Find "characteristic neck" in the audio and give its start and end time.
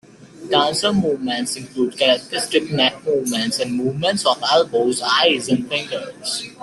1.95-3.03